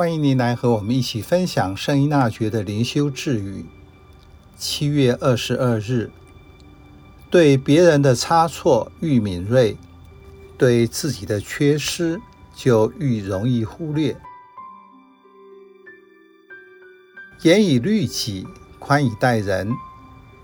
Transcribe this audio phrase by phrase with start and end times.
[0.00, 3.66] 欢迎您来和我们一起分享圣依纳爵的灵修智语。
[4.56, 6.10] 七月二十二日，
[7.28, 9.76] 对别人的差错愈敏锐，
[10.56, 12.18] 对自己的缺失
[12.56, 14.16] 就愈容易忽略。
[17.42, 18.46] 严以律己，
[18.78, 19.70] 宽以待人。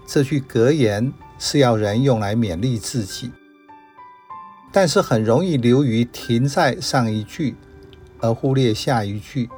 [0.07, 3.33] 这句格言是要人用来勉励自己，
[4.71, 7.57] 但是很容易流于停在上一句。
[8.21, 9.49] 而忽略下一句，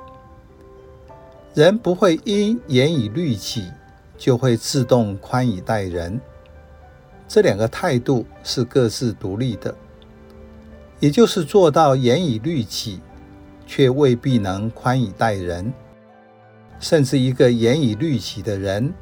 [1.54, 3.70] 人不会因严以律己，
[4.16, 6.20] 就会自动宽以待人。
[7.26, 9.74] 这两个态度是各自独立的，
[11.00, 13.00] 也就是做到严以律己，
[13.66, 15.72] 却未必能宽以待人。
[16.80, 18.94] 甚至一个严以律己的人，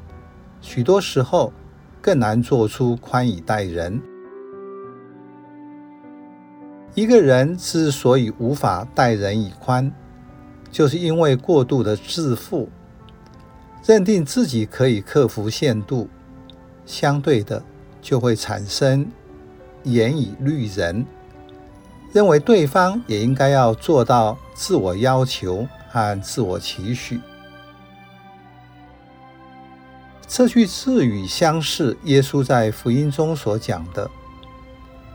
[0.60, 1.52] 许多时候
[2.00, 4.00] 更难做出宽以待人。
[6.96, 9.92] 一个人之所以无法待人以宽，
[10.72, 12.70] 就是因为过度的自负，
[13.84, 16.08] 认定自己可以克服限度，
[16.86, 17.62] 相对的
[18.00, 19.06] 就会产生
[19.82, 21.04] 严以律人，
[22.14, 27.20] 认为对方也应该要做到自我要求和自我期许。
[30.26, 34.10] 这句字语相似耶稣在福音中所讲的。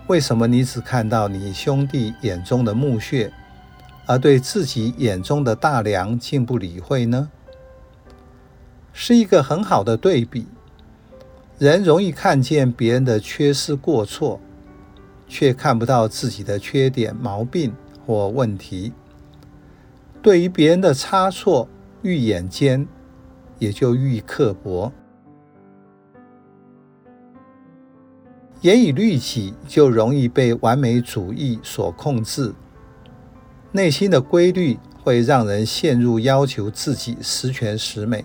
[0.08, 3.32] 为什么你只看到你兄弟眼中的墓穴，
[4.06, 7.30] 而对自己眼中的大梁竟不理会呢？
[8.92, 10.48] 是一个很好的对比。
[11.58, 14.42] 人容易看见别人的缺失过错，
[15.28, 17.74] 却看不到自己的缺点、毛病
[18.06, 18.92] 或问题。
[20.22, 21.70] 对于别人的差错，
[22.02, 22.86] 愈眼尖，
[23.60, 24.92] 也就愈刻薄。
[28.62, 32.54] 严以律己，就容易被完美主义所控制，
[33.72, 38.24] 内心的规律会让人陷入要求自己十全十美，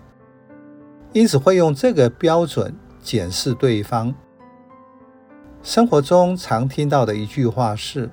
[1.15, 4.15] 因此会用这个标准检视对方。
[5.63, 8.11] 生活中常听到的一句话是：“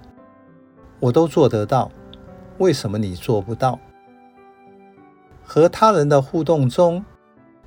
[1.02, 1.92] 我都做得到，
[2.58, 3.78] 为什么你做不到？”
[5.44, 7.04] 和他人的互动中，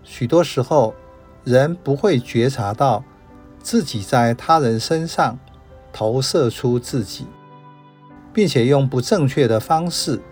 [0.03, 0.94] 许多时候
[1.44, 3.05] 人不会觉察到。
[3.66, 5.37] 自己在他人身上
[5.93, 7.27] 投射出自己，
[8.32, 10.22] 并且用不正确的方式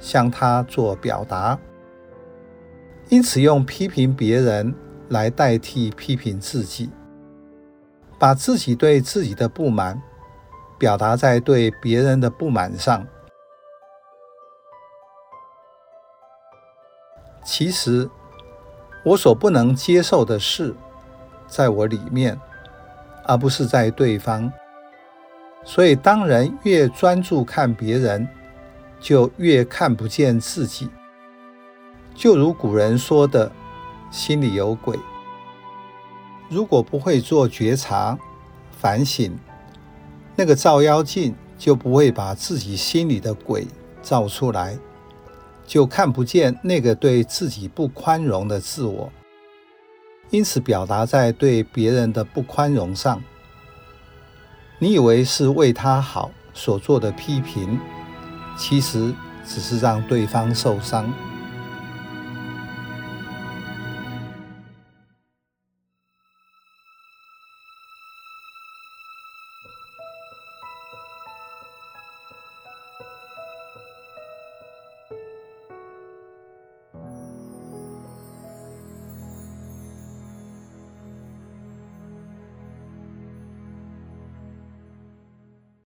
[0.00, 1.58] 向他做表达，
[3.10, 4.74] 因此用批评别人
[5.10, 6.88] 来代替批评自己，
[8.18, 10.00] 把自己对自己的不满
[10.78, 13.06] 表达在对别人的不满上。
[17.44, 18.08] 其实，
[19.04, 20.74] 我所不能接受的事，
[21.46, 22.40] 在我里面。
[23.28, 24.50] 而不是在对方，
[25.62, 28.26] 所以当人越专注看别人，
[28.98, 30.88] 就越看不见自己。
[32.14, 33.52] 就如古人说的
[34.10, 34.98] “心里有鬼”，
[36.48, 38.18] 如果不会做觉察、
[38.80, 39.38] 反省，
[40.34, 43.66] 那个照妖镜就不会把自己心里的鬼
[44.02, 44.78] 照出来，
[45.66, 49.12] 就看不见那个对自己不宽容的自我。
[50.30, 53.22] 因此，表达在对别人的不宽容上，
[54.78, 57.78] 你以为是为他好所做的批评，
[58.56, 59.14] 其实
[59.46, 61.12] 只是让对方受伤。